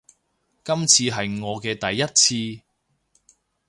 [0.63, 2.63] 今次係我嘅第一次